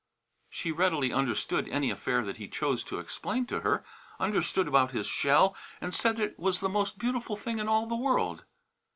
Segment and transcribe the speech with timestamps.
[0.49, 3.85] She readily understood any affair that he chose to explain to her;
[4.19, 7.95] understood about his shell and said it was the most beautiful thing in all the
[7.95, 8.43] world.